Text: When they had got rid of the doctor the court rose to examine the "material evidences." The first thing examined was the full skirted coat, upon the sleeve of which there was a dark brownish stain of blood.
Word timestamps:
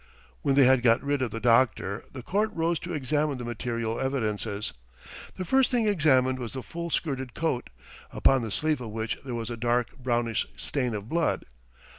When 0.41 0.55
they 0.55 0.65
had 0.65 0.81
got 0.81 1.03
rid 1.03 1.21
of 1.21 1.29
the 1.29 1.39
doctor 1.39 2.03
the 2.11 2.23
court 2.23 2.49
rose 2.55 2.79
to 2.79 2.93
examine 2.95 3.37
the 3.37 3.45
"material 3.45 3.99
evidences." 3.99 4.73
The 5.37 5.45
first 5.45 5.69
thing 5.69 5.87
examined 5.87 6.39
was 6.39 6.53
the 6.53 6.63
full 6.63 6.89
skirted 6.89 7.35
coat, 7.35 7.69
upon 8.11 8.41
the 8.41 8.49
sleeve 8.49 8.81
of 8.81 8.89
which 8.89 9.19
there 9.23 9.35
was 9.35 9.51
a 9.51 9.57
dark 9.57 9.95
brownish 9.99 10.47
stain 10.57 10.95
of 10.95 11.07
blood. 11.07 11.45